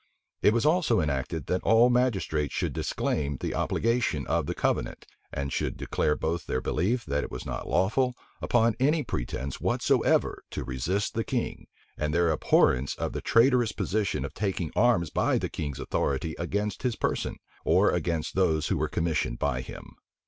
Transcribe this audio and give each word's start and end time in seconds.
It 0.41 0.51
was 0.51 0.65
also 0.65 0.99
enacted, 0.99 1.45
that 1.45 1.61
all 1.61 1.91
magistrates 1.91 2.55
should 2.55 2.73
disclaim 2.73 3.37
the 3.37 3.53
obligation 3.53 4.25
of 4.25 4.47
the 4.47 4.55
covenant, 4.55 5.05
and 5.31 5.53
should 5.53 5.77
declare 5.77 6.15
both 6.15 6.47
their 6.47 6.59
belief 6.59 7.05
that 7.05 7.23
it 7.23 7.29
was 7.29 7.45
not 7.45 7.67
lawful, 7.69 8.15
upon 8.41 8.73
any 8.79 9.03
pretence 9.03 9.61
whatsoever, 9.61 10.41
to 10.49 10.63
resist 10.63 11.13
the 11.13 11.23
king, 11.23 11.67
and 11.99 12.15
their 12.15 12.31
abhorrence 12.31 12.95
of 12.95 13.13
the 13.13 13.21
traitorous 13.21 13.73
position 13.73 14.25
of 14.25 14.33
taking 14.33 14.71
arms 14.75 15.11
by 15.11 15.37
the 15.37 15.49
king's 15.49 15.79
authority 15.79 16.33
against 16.39 16.81
his 16.81 16.95
person, 16.95 17.35
or 17.63 17.91
against 17.91 18.33
those 18.33 18.69
who 18.69 18.77
were 18.79 18.89
commissioned 18.89 19.37
by 19.37 19.61
him. 19.61 19.97